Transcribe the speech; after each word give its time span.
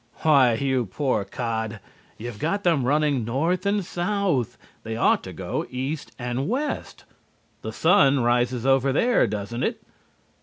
"Why, 0.23 0.53
you 0.55 0.87
poor 0.87 1.23
cod, 1.23 1.79
you've 2.17 2.39
got 2.39 2.63
them 2.63 2.85
running 2.85 3.23
north 3.23 3.67
and 3.67 3.85
south. 3.85 4.57
They 4.81 4.97
ought 4.97 5.21
to 5.25 5.31
go 5.31 5.67
east 5.69 6.11
and 6.17 6.49
west. 6.49 7.03
The 7.61 7.71
sun 7.71 8.21
rises 8.21 8.65
over 8.65 8.91
there, 8.91 9.27
doesn't 9.27 9.61
it?" 9.61 9.79